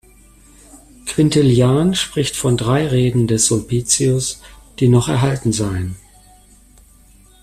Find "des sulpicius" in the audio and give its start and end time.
3.27-4.41